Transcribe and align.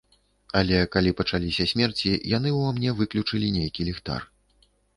Але 0.61 0.77
калі 0.95 1.11
пачаліся 1.19 1.67
смерці, 1.73 2.09
яны 2.37 2.55
ўва 2.57 2.73
мне 2.81 2.95
выключылі 3.03 3.53
нейкі 3.61 3.81
ліхтар. 3.91 4.21